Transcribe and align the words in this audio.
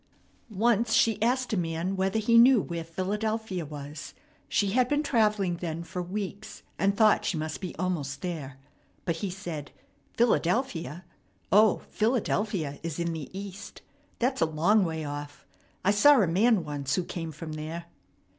Once 0.49 0.93
she 0.95 1.21
asked 1.21 1.53
a 1.53 1.55
man 1.55 1.95
whether 1.95 2.17
he 2.17 2.35
knew 2.39 2.59
where 2.59 2.83
Philadelphia 2.83 3.63
was. 3.63 4.15
She 4.49 4.71
had 4.71 4.89
been 4.89 5.03
travelling 5.03 5.57
then 5.57 5.83
for 5.83 6.01
weeks, 6.01 6.63
and 6.79 6.97
thought 6.97 7.23
she 7.23 7.37
must 7.37 7.61
be 7.61 7.75
almost 7.75 8.23
there. 8.23 8.57
But 9.05 9.17
he 9.17 9.29
said 9.29 9.69
"Philadelphia? 10.17 11.05
O, 11.51 11.83
Philadelphia 11.91 12.79
is 12.81 12.97
in 12.97 13.13
the 13.13 13.29
East. 13.31 13.83
That's 14.17 14.41
a 14.41 14.45
long 14.47 14.83
way 14.83 15.05
off. 15.05 15.45
I 15.85 15.91
saw 15.91 16.19
a 16.19 16.25
man 16.27 16.63
once 16.63 16.95
who 16.95 17.03
came 17.03 17.31
from 17.31 17.53
there." 17.53 17.85